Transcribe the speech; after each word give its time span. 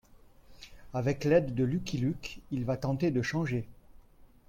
Avec 0.95 1.25
l'aide 1.25 1.53
de 1.53 1.63
Lucky 1.63 1.99
Luke, 1.99 2.39
il 2.49 2.65
va 2.65 2.75
tenter 2.75 3.11
de 3.11 3.21
changer. 3.21 3.67